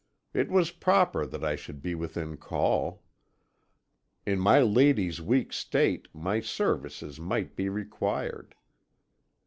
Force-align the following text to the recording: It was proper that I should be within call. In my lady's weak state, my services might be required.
It 0.33 0.49
was 0.49 0.71
proper 0.71 1.27
that 1.27 1.43
I 1.45 1.55
should 1.55 1.79
be 1.83 1.93
within 1.93 2.35
call. 2.35 3.03
In 4.25 4.39
my 4.39 4.59
lady's 4.59 5.21
weak 5.21 5.53
state, 5.53 6.07
my 6.11 6.39
services 6.39 7.19
might 7.19 7.55
be 7.55 7.69
required. 7.69 8.55